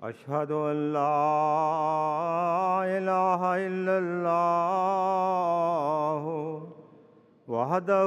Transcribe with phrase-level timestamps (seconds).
[0.00, 1.04] اشہد اللہ
[2.86, 6.26] الہ الا اللہ
[7.48, 8.02] وحدہ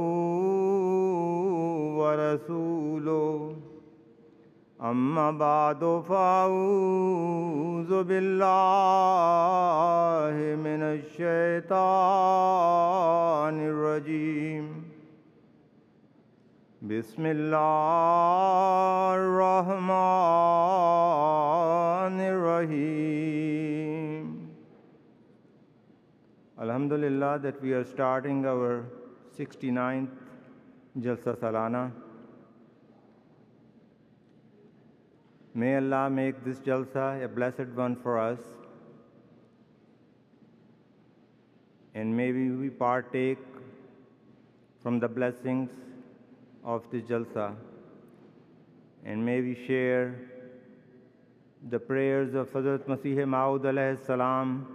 [1.96, 3.71] ورسولہ
[4.90, 8.46] اما بعد فاعوذ باللہ
[10.62, 11.76] من الشیطان
[13.66, 14.66] الرجیم
[16.82, 19.86] بسم اللہ الرحمن
[22.28, 24.30] الرحیم
[26.56, 28.72] الحمدللہ that we are starting our
[29.40, 31.84] 69th جلسہ سالانہ
[35.54, 38.40] May Allah make this Jalsa a blessed one for us.
[41.94, 43.38] And may we partake
[44.82, 45.68] from the blessings
[46.64, 47.54] of this Jalsa.
[49.04, 50.16] And may we share
[51.68, 54.66] the prayers of Hazrat Masih Maud alayhi salam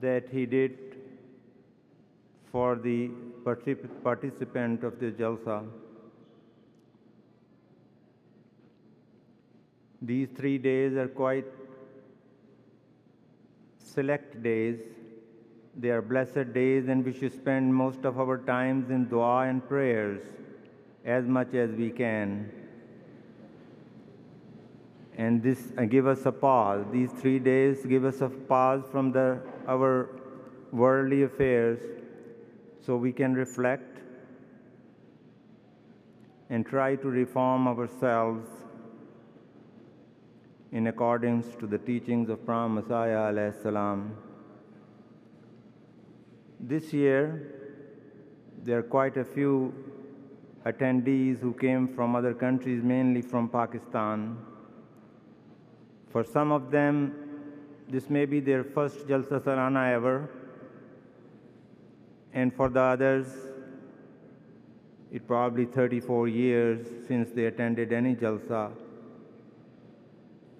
[0.00, 0.78] that he did
[2.52, 3.10] for the
[3.44, 5.79] particip- participant of the Jalsa.
[10.02, 11.44] These three days are quite
[13.78, 14.78] select days.
[15.76, 19.66] They are blessed days, and we should spend most of our times in dua and
[19.66, 20.22] prayers
[21.04, 22.50] as much as we can.
[25.16, 26.86] And this uh, give us a pause.
[26.90, 30.08] These three days give us a pause from the, our
[30.72, 31.78] worldly affairs
[32.80, 33.98] so we can reflect
[36.48, 38.48] and try to reform ourselves
[40.72, 44.16] in accordance to the teachings of Promised Messiah alayhi salam.
[46.60, 47.54] This year,
[48.62, 49.74] there are quite a few
[50.64, 54.36] attendees who came from other countries, mainly from Pakistan.
[56.10, 57.14] For some of them,
[57.88, 60.28] this may be their first Jalsa Salana ever,
[62.32, 63.26] and for the others,
[65.10, 68.70] it probably 34 years since they attended any Jalsa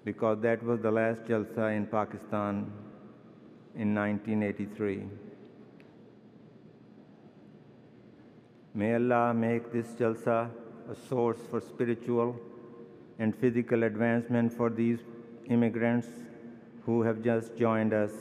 [0.04, 2.70] because that was the last Jalsa in Pakistan
[3.74, 5.02] in 1983.
[8.74, 10.50] May Allah make this Jalsa
[10.90, 12.36] a source for spiritual
[13.18, 14.98] and physical advancement for these
[15.48, 16.08] immigrants
[16.84, 18.12] who have just joined us.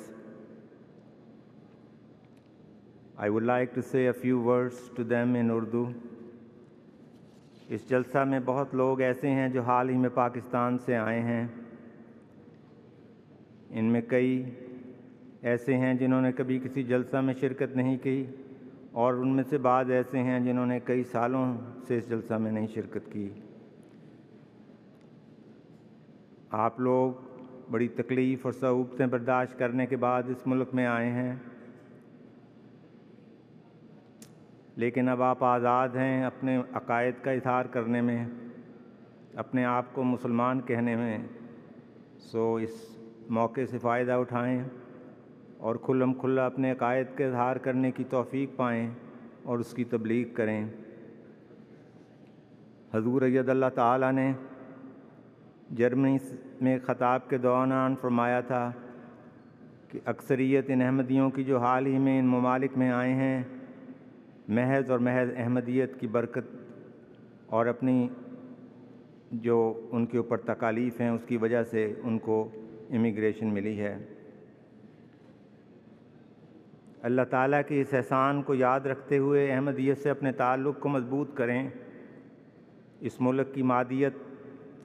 [3.17, 5.93] I would like to say a few words to them in Urdu.
[7.71, 11.58] इस जलसा में बहुत लोग ऐसे हैं जो हाल ही में पाकिस्तान से आए हैं
[13.70, 14.44] ان میں کئی
[15.42, 18.24] ایسے ہیں جنہوں نے کبھی کسی جلسہ میں شرکت نہیں کی،
[18.92, 21.44] اور ان میں سے بعض ایسے ہیں جنہوں نے کئی سالوں
[21.88, 23.28] سے اس جلسہ میں نہیں شرکت کی۔
[26.50, 27.12] آپ لوگ
[27.70, 31.34] بڑی تکلیف اور صعوبتیں برداشت کرنے کے بعد اس ملک میں آئے ہیں۔
[34.76, 38.24] لیکن اب آپ آزاد ہیں اپنے عقائد کا اظہار کرنے میں،
[39.34, 41.18] اپنے آپ کو مسلمان کہنے میں۔
[42.20, 42.99] سو اس
[43.30, 44.62] موقع سے فائدہ اٹھائیں
[45.58, 48.90] اور کھلم کھلا اپنے عقائد کا اظہار کرنے کی توفیق پائیں
[49.42, 50.64] اور اس کی تبلیغ کریں۔
[52.94, 54.32] حضور عید اللہ تعالیٰ نے
[55.70, 56.16] جرمنی
[56.60, 58.70] میں خطاب کے دوران فرمایا تھا
[59.88, 63.42] کہ اکثریت ان احمدیوں کی جو حال ہی میں ان ممالک میں آئے ہیں،
[64.48, 66.56] محض اور محض احمدیت کی برکت
[67.46, 68.08] اور اپنی
[69.32, 72.48] جو ان کے اوپر تکالیف ہیں، اس کی وجہ سے ان کو
[72.90, 74.06] امیگریشن ملی ہے۔
[77.02, 81.34] اللہ تعالیٰ کے اس احسان کو یاد رکھتے ہوئے احمدیت سے اپنے تعلق کو مضبوط
[81.34, 81.68] کریں۔
[83.00, 84.12] اس ملک کی مادیت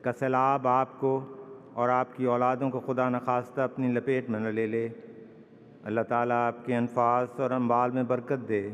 [0.02, 1.36] کا سیلاب آپ کو
[1.74, 4.90] اور آپ کی اولادوں کو خدا نخواستہ اپنی لپیٹ میں نہ لے لے۔
[5.84, 8.70] اللہ تعالیٰ آپ کے انفاظ اور انبال میں برکت دے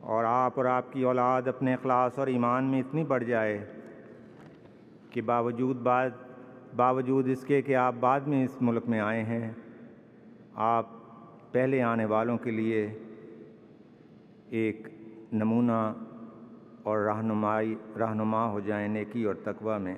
[0.00, 3.66] اور آپ اور آپ کی اولاد اپنے اخلاص اور ایمان میں اتنی بڑھ جائے
[5.10, 6.10] کہ باوجود بعد
[6.76, 9.50] باوجود اس کے کہ آپ بعد میں اس ملک میں آئے ہیں،
[10.54, 10.86] آپ
[11.52, 12.86] پہلے آنے والوں کے لیے
[14.50, 14.88] ایک
[15.32, 15.92] نمونہ
[16.82, 19.94] اور رہنمائی، رہنما ہو جائیں نیکی اور تقوی میں۔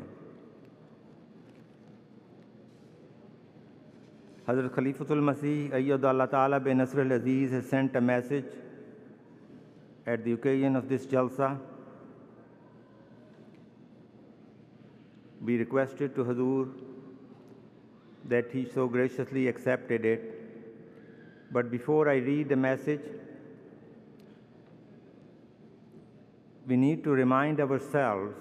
[4.49, 8.55] حضرت خلیفۃ المسیح اید اللہ تعالیٰ بے نصر العزیز sent a message
[10.05, 11.53] at the occasion of this jalsa.
[15.47, 16.69] We requested to Hazur
[18.29, 20.25] that he so graciously accepted it.
[21.53, 23.05] But before I read the message,
[26.67, 28.35] we need to remind ourselves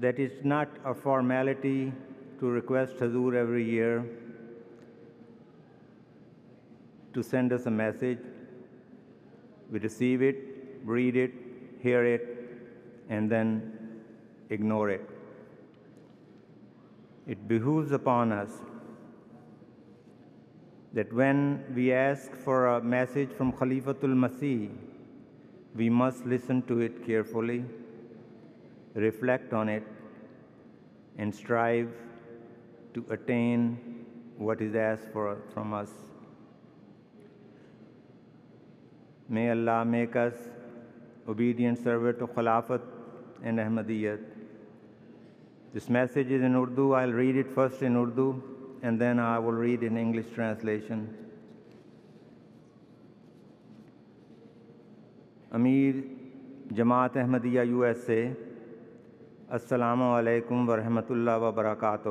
[0.00, 1.92] that it's not a formality
[2.40, 4.04] to request Hazur every year
[7.14, 8.18] to send us a message.
[9.70, 10.36] We receive it,
[10.84, 11.32] read it,
[11.80, 12.28] hear it,
[13.08, 14.02] and then
[14.50, 15.11] ignore it.
[17.26, 18.50] It behooves upon us
[20.92, 24.70] that when we ask for a message from Khalifatul Masih,
[25.74, 27.64] we must listen to it carefully,
[28.94, 29.84] reflect on it,
[31.16, 31.88] and strive
[32.94, 34.04] to attain
[34.36, 35.90] what is asked for, from us.
[39.28, 40.34] May Allah make us
[41.26, 42.82] obedient servant to Khilafat
[43.42, 44.31] and Ahmadiyyat.
[45.74, 46.92] This message is in Urdu.
[46.92, 48.42] I'll read it first in Urdu
[48.82, 51.06] and then I will read in English translation.
[55.52, 55.94] Amir
[56.74, 58.22] Jamaat Ahmadiyya U S A
[59.50, 62.08] السلام علیکم ورحمۃ اللہ وبرکاتہ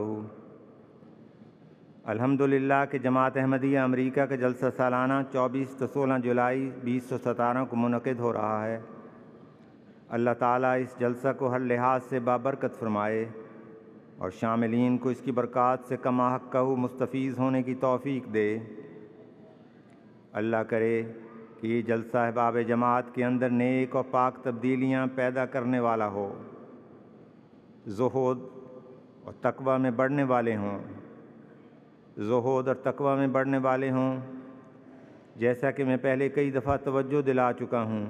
[2.05, 7.17] الحمد للہ کہ جماعت احمدیہ امریکہ کا جلسہ سالانہ چوبیس تو سولہ جولائی بیس سو
[7.23, 8.79] ستارہ کو منعقد ہو رہا ہے
[10.17, 13.25] اللہ تعالیٰ اس جلسہ کو ہر لحاظ سے بابرکت فرمائے
[14.21, 18.57] اور شاملین کو اس کی برکات سے کما حق کا مستفیض ہونے کی توفیق دے۔
[20.33, 21.03] اللہ کرے
[21.61, 26.41] کہ یہ جلسہ احباب جماعت کے اندر نیک اور پاک تبدیلیاں پیدا کرنے والا ہو۔
[27.87, 28.39] زہود
[29.23, 30.79] اور تقوی میں بڑھنے والے ہوں۔
[32.17, 34.17] زہود اور تقوی میں بڑھنے والے ہوں۔
[35.35, 38.05] جیسا کہ میں پہلے کئی دفعہ توجہ دلا چکا ہوں۔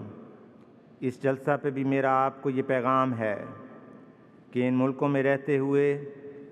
[0.99, 3.45] اس جلسہ پہ بھی میرا آپ کو یہ پیغام ہے۔
[4.51, 6.05] کہ ان ملکوں میں رہتے ہوئے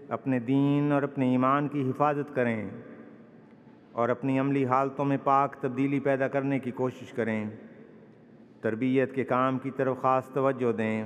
[0.09, 2.69] اپنے دین اور اپنے ایمان کی حفاظت کریں
[3.91, 7.49] اور اپنی عملی حالتوں میں پاک تبدیلی پیدا کرنے کی کوشش کریں۔
[8.61, 11.03] تربیت کے کام کی طرف خاص توجہ دیں۔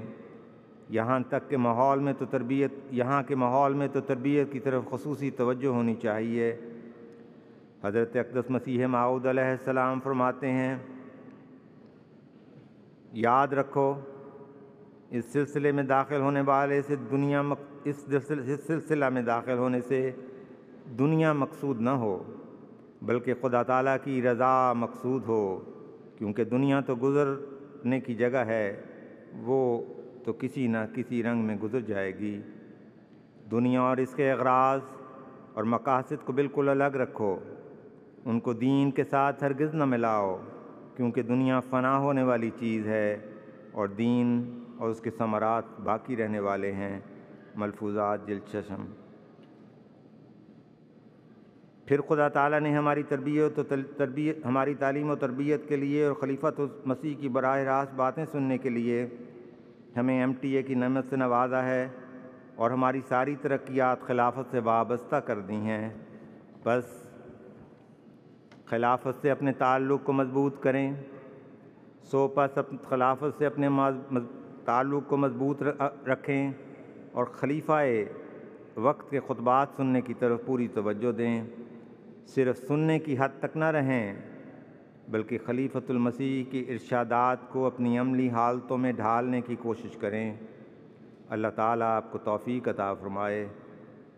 [0.89, 4.83] یہاں تک کہ ماحول میں تو تربیت، یہاں کے ماحول میں تو تربیت کی طرف
[4.89, 6.55] خصوصی توجہ ہونی چاہیے۔
[7.83, 10.77] حضرت اقدس مسیح معود علیہ السلام فرماتے ہیں،
[13.13, 13.95] یاد رکھو
[15.13, 17.41] اس سلسلے میں داخل ہونے والے سے دنیا
[17.83, 18.05] اس
[18.67, 20.11] سلسلہ میں داخل ہونے سے
[20.99, 22.23] دنیا مقصود نہ ہو،
[23.01, 25.59] بلکہ خدا تعالیٰ کی رضا مقصود ہو،
[26.17, 28.81] کیونکہ دنیا تو گزرنے کی جگہ ہے،
[29.43, 29.59] وہ
[30.25, 32.41] تو کسی نہ کسی رنگ میں گزر جائے گی۔
[33.51, 34.81] دنیا اور اس کے اغراض
[35.53, 37.35] اور مقاصد کو بالکل الگ رکھو،
[38.25, 40.35] ان کو دین کے ساتھ ہرگز نہ ملاؤ،
[40.95, 43.17] کیونکہ دنیا فنا ہونے والی چیز ہے
[43.71, 44.41] اور دین
[44.77, 46.99] اور اس کے ثمرات باقی رہنے والے ہیں۔
[47.55, 48.85] ملفوظات دلچشم
[51.85, 53.63] پھر خدا تعالیٰ نے ہماری تربیت و
[53.97, 58.25] تربیت، ہماری تعلیم و تربیت کے لیے اور خلیفت و مسیح کی براہ راست باتیں
[58.31, 59.07] سننے کے لیے
[59.97, 61.87] ہمیں ایم ٹی اے کی نعمت سے نوازا ہے
[62.55, 65.89] اور ہماری ساری ترقیات خلافت سے وابستہ کر دی ہیں۔
[66.63, 66.83] بس
[68.65, 70.93] خلافت سے اپنے تعلق کو مضبوط کریں۔
[72.03, 72.57] سو پس
[72.89, 73.69] خلافت سے اپنے
[74.65, 75.63] تعلق کو مضبوط
[76.07, 76.51] رکھیں
[77.11, 77.81] اور خلیفہ
[78.75, 81.43] وقت کے خطبات سننے کی طرف پوری توجہ دیں۔
[82.27, 84.13] صرف سننے کی حد تک نہ رہیں،
[85.09, 90.33] بلکہ خلیفۃ المسیح کی ارشادات کو اپنی عملی حالتوں میں ڈھالنے کی کوشش کریں۔
[91.29, 93.47] اللہ تعالیٰ آپ کو توفیق عطا فرمائے۔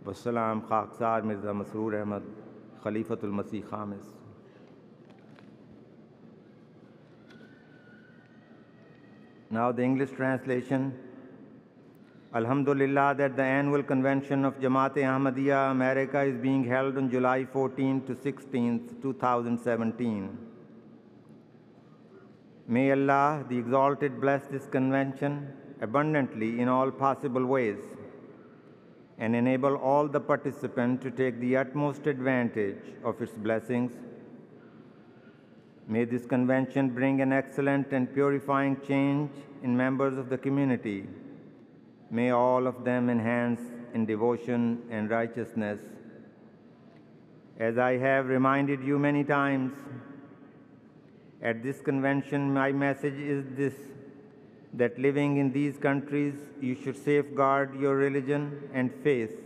[0.08, 2.24] وسلام خاکسار، مرزا مسرور احمد،
[2.84, 4.14] خلیفۃ المسیح خامس۔
[9.56, 10.82] Now the English translation.
[12.40, 18.02] Alhamdulillah that the annual convention of Jamaat Ahmadiyya America is being held on July 14
[18.08, 20.38] to 16, 2017.
[22.68, 27.80] May Allah, the Exalted, bless this convention abundantly in all possible ways
[29.18, 33.94] and enable all the participants to take the utmost advantage of its blessings.
[35.88, 41.06] May this convention bring an excellent and purifying change in members of the community.
[42.10, 43.62] May all of them enhance
[43.94, 45.80] in devotion and righteousness.
[47.60, 49.74] As I have reminded you many times,
[51.42, 53.74] at this convention, my message is this
[54.74, 59.40] that living in these countries, you should safeguard your religion and faith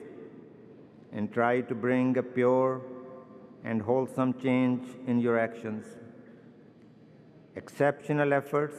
[1.12, 2.82] and try to bring a pure
[3.64, 5.86] and wholesome change in your actions.
[7.60, 8.78] Exceptional efforts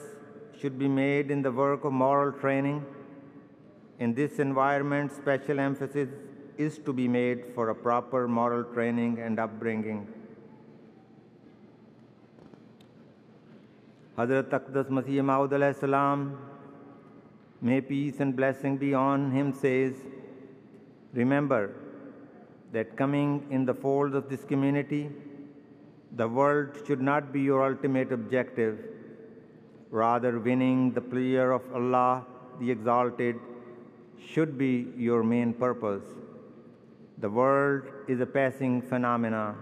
[0.59, 2.83] should be made in the work of moral training.
[3.99, 6.09] In this environment, special emphasis
[6.57, 10.09] is to be made for a proper moral training and upbringing.
[14.17, 16.39] Hazrat Aqdas Masih Maud salam,
[17.61, 19.93] may peace and blessing be on him, says,
[21.13, 21.75] Remember
[22.73, 25.11] that coming in the fold of this community,
[26.17, 28.79] the world should not be your ultimate objective.
[29.91, 32.25] Rather, winning the pleasure of Allah,
[32.61, 33.37] the Exalted,
[34.25, 36.05] should be your main purpose.
[37.19, 39.55] The world is a passing phenomena,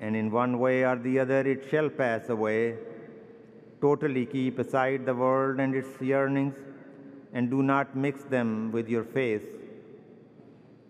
[0.00, 2.76] and in one way or the other it shall pass away.
[3.80, 6.54] Totally keep aside the world and its yearnings,
[7.32, 9.44] and do not mix them with your faith,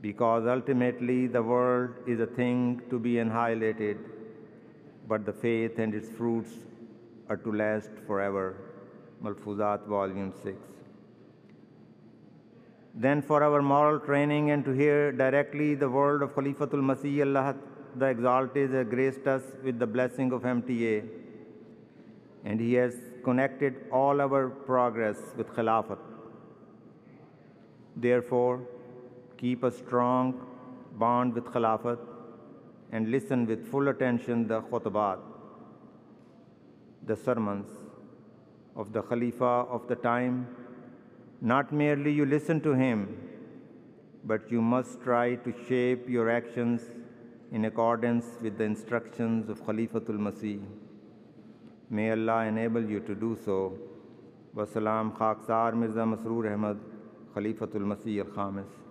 [0.01, 3.99] because ultimately the world is a thing to be annihilated,
[5.12, 6.52] but the faith and its fruits
[7.28, 8.45] are to last forever.
[9.23, 10.57] Malfuzat, Volume 6.
[12.95, 17.54] Then, for our moral training and to hear directly the word of Khalifatul Masih, Allah
[17.97, 20.95] the Exalted has graced us with the blessing of MTA,
[22.45, 25.99] and He has connected all our progress with Khilafat.
[27.97, 28.61] Therefore,
[29.37, 30.33] keep a strong
[31.04, 32.12] bond with Khilafat
[32.93, 35.19] and listen with full attention the khutbat,
[37.05, 37.69] the sermons
[38.77, 40.47] of the Khalifa of the time
[41.45, 42.99] not merely you listen to him,
[44.25, 46.83] but you must try to shape your actions
[47.51, 50.61] in accordance with the instructions of Khalifatul Masih.
[51.91, 53.77] May Allah enable you to do so.
[54.55, 56.79] Wasalam Khaksar Mirza Masroor Ahmad,
[57.35, 58.82] Khalifatul Masih al Khamis.